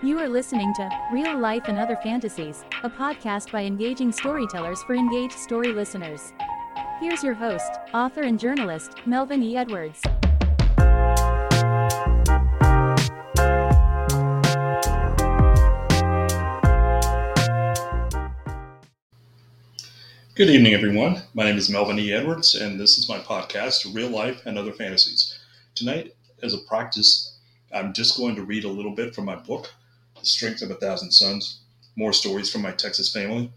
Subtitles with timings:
[0.00, 4.94] You are listening to Real Life and Other Fantasies, a podcast by engaging storytellers for
[4.94, 6.32] engaged story listeners.
[7.00, 9.56] Here's your host, author and journalist, Melvin E.
[9.56, 10.00] Edwards.
[20.36, 21.22] Good evening, everyone.
[21.34, 22.12] My name is Melvin E.
[22.12, 25.40] Edwards, and this is my podcast, Real Life and Other Fantasies.
[25.74, 27.36] Tonight, as a practice,
[27.74, 29.74] I'm just going to read a little bit from my book,
[30.28, 31.60] Strength of a Thousand Suns,
[31.96, 33.52] more stories from my Texas family.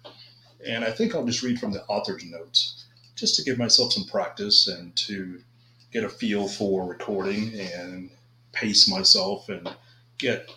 [0.65, 2.85] And I think I'll just read from the author's notes,
[3.15, 5.41] just to give myself some practice and to
[5.91, 8.09] get a feel for recording and
[8.51, 9.75] pace myself and
[10.17, 10.49] get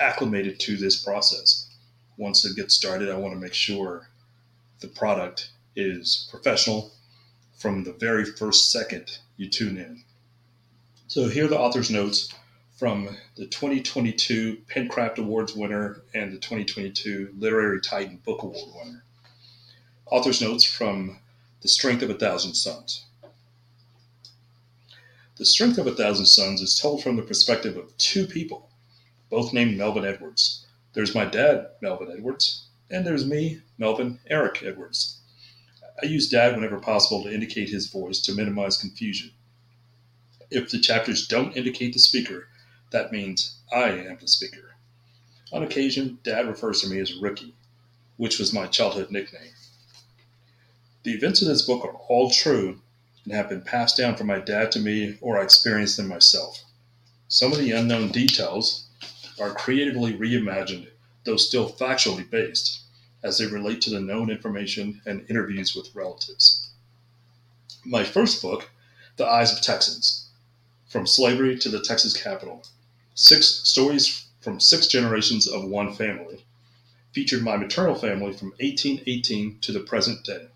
[0.00, 1.68] acclimated to this process.
[2.16, 4.08] Once it gets started, I want to make sure
[4.80, 6.92] the product is professional
[7.58, 10.02] from the very first second you tune in.
[11.08, 12.32] So here are the author's notes
[12.76, 19.02] from the 2022 Pencraft Awards winner and the 2022 Literary Titan Book Award winner.
[20.04, 21.18] Author's notes from
[21.62, 23.06] The Strength of a Thousand Suns.
[25.36, 28.68] The Strength of a Thousand Suns is told from the perspective of two people,
[29.30, 30.66] both named Melvin Edwards.
[30.92, 35.20] There's my dad, Melvin Edwards, and there's me, Melvin Eric Edwards.
[36.02, 39.30] I use dad whenever possible to indicate his voice to minimize confusion.
[40.50, 42.48] If the chapters don't indicate the speaker,
[42.90, 44.74] that means I am the speaker.
[45.52, 47.54] On occasion, dad refers to me as Ricky,
[48.16, 49.52] which was my childhood nickname.
[51.02, 52.80] The events in this book are all true
[53.24, 56.64] and have been passed down from my dad to me or I experienced them myself.
[57.28, 58.88] Some of the unknown details
[59.40, 60.88] are creatively reimagined
[61.26, 62.82] though still factually based,
[63.22, 66.70] as they relate to the known information and interviews with relatives.
[67.84, 68.70] My first book,
[69.16, 70.28] The Eyes of Texans
[70.88, 72.64] From Slavery to the Texas Capitol
[73.18, 76.44] Six Stories from Six Generations of One Family,
[77.12, 80.48] featured my maternal family from 1818 to the present day.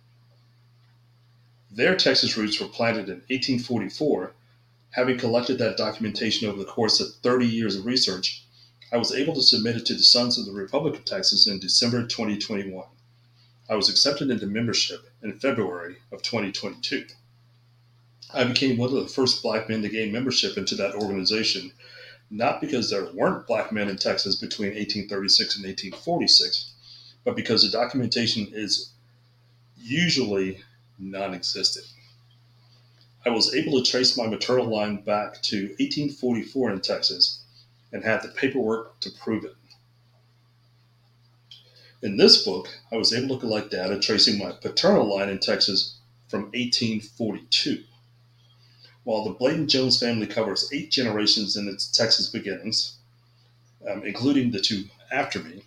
[1.71, 4.35] Their Texas roots were planted in 1844.
[4.91, 8.45] Having collected that documentation over the course of 30 years of research,
[8.93, 11.61] I was able to submit it to the Sons of the Republic of Texas in
[11.61, 12.87] December 2021.
[13.71, 17.07] I was accepted into membership in February of 2022.
[18.35, 21.73] I became one of the first black men to gain membership into that organization,
[22.31, 26.73] not because there weren't black men in Texas between 1836 and 1846,
[27.25, 28.93] but because the documentation is
[29.77, 30.63] usually
[30.99, 31.87] non existent.
[33.27, 37.43] I was able to trace my maternal line back to 1844 in Texas
[37.93, 39.57] and had the paperwork to prove it.
[42.03, 45.97] In this book, I was able to collect data tracing my paternal line in Texas
[46.29, 47.85] from 1842.
[49.05, 52.99] While the Bladen Jones family covers eight generations in its Texas beginnings,
[53.89, 55.65] um, including the two after me,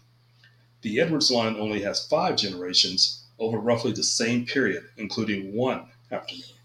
[0.82, 6.36] the Edwards line only has five generations over roughly the same period, including one after
[6.36, 6.56] me.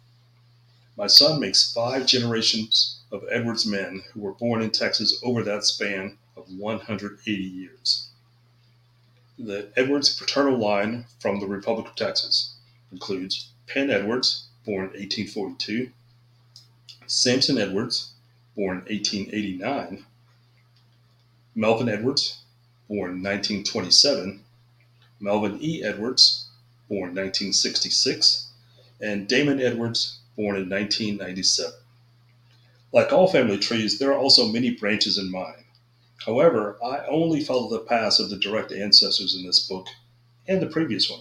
[0.97, 5.65] My son makes five generations of Edwards men who were born in Texas over that
[5.65, 8.09] span of 180 years.
[9.39, 12.57] The Edwards paternal line from the Republic of Texas
[12.91, 15.93] includes Penn Edwards, born 1842,
[17.07, 18.13] Sampson Edwards,
[18.55, 20.05] born 1889,
[21.55, 22.39] Melvin Edwards,
[22.89, 24.43] born 1927,
[25.21, 25.83] Melvin E.
[25.83, 26.49] Edwards,
[26.89, 28.49] born 1966,
[29.01, 31.73] and Damon Edwards, born in 1997.
[32.93, 35.65] Like all family trees, there are also many branches in mine.
[36.25, 39.89] However, I only follow the paths of the direct ancestors in this book
[40.47, 41.21] and the previous one.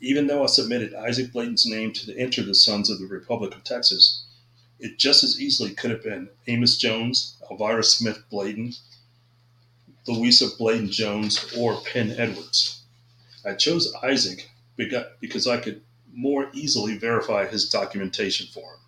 [0.00, 3.64] Even though I submitted Isaac Bladen's name to enter the Sons of the Republic of
[3.64, 4.25] Texas,
[4.78, 8.72] it just as easily could have been Amos Jones, Elvira Smith Bladen,
[10.06, 12.82] Louisa Bladen Jones, or Penn Edwards.
[13.44, 15.82] I chose Isaac because I could
[16.12, 18.80] more easily verify his documentation for him.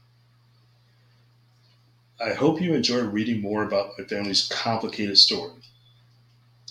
[2.21, 5.63] I hope you enjoy reading more about my family's complicated story.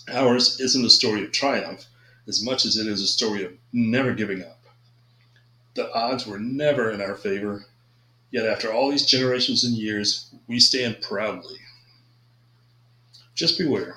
[0.08, 1.86] Ours isn't a story of triumph
[2.26, 4.60] as much as it is a story of never giving up.
[5.74, 7.64] The odds were never in our favor,
[8.30, 11.58] yet after all these generations and years, we stand proudly.
[13.34, 13.96] Just beware.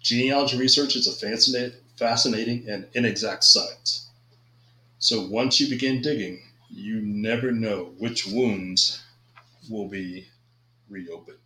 [0.00, 4.08] Genealogy research is a fascinating and inexact science.
[4.98, 9.02] So once you begin digging, you never know which wounds
[9.70, 10.28] will be
[10.88, 11.36] reopened.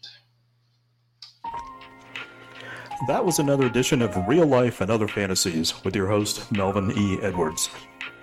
[3.09, 7.19] That was another edition of Real Life and Other Fantasies with your host, Melvin E.
[7.21, 7.69] Edwards.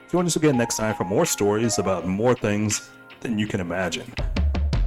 [0.09, 2.89] Join us again next time for more stories about more things
[3.19, 4.11] than you can imagine.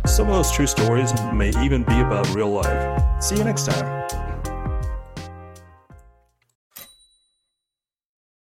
[0.04, 3.22] some of those true stories may even be about real life.
[3.22, 4.31] See you next time.